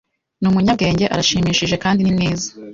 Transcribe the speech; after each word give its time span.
Ni 0.39 0.47
umunyabwenge, 0.49 1.05
arashimishije, 1.13 1.75
kandi 1.83 1.99
ni 2.01 2.11
mwiza 2.15 2.49